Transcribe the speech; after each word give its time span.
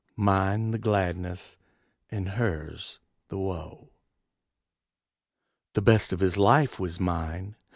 Mine 0.15 0.71
the 0.71 0.79
gladness 0.79 1.57
and 2.09 2.29
hers 2.29 2.97
the 3.27 3.37
woe. 3.37 3.91
The 5.73 5.83
best 5.83 6.11
of 6.11 6.21
his 6.21 6.37
life 6.37 6.79
was 6.79 6.99
mine. 6.99 7.55